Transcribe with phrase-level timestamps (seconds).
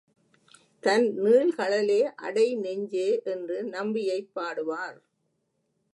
[0.83, 4.99] தன் நீள்கழலே அடை நெஞ்சே என்று நம்பியைப் பாடுவார்.